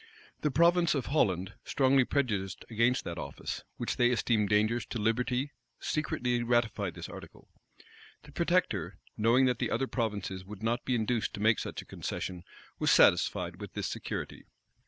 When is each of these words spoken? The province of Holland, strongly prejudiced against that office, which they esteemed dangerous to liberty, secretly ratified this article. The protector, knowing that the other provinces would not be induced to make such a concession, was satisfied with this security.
The 0.41 0.49
province 0.49 0.95
of 0.95 1.05
Holland, 1.05 1.53
strongly 1.63 2.05
prejudiced 2.05 2.65
against 2.71 3.03
that 3.03 3.19
office, 3.19 3.63
which 3.77 3.97
they 3.97 4.09
esteemed 4.09 4.49
dangerous 4.49 4.83
to 4.87 4.97
liberty, 4.97 5.51
secretly 5.79 6.41
ratified 6.41 6.95
this 6.95 7.07
article. 7.07 7.49
The 8.23 8.31
protector, 8.31 8.97
knowing 9.15 9.45
that 9.45 9.59
the 9.59 9.69
other 9.69 9.85
provinces 9.85 10.43
would 10.43 10.63
not 10.63 10.85
be 10.85 10.95
induced 10.95 11.35
to 11.35 11.39
make 11.39 11.59
such 11.59 11.83
a 11.83 11.85
concession, 11.85 12.43
was 12.79 12.89
satisfied 12.89 13.57
with 13.61 13.73
this 13.73 13.85
security. 13.85 14.45